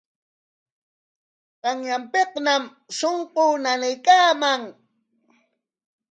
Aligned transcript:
Qanyanpikñam 1.61 2.63
shunquu 2.97 3.43
nanaykaaman. 3.63 4.61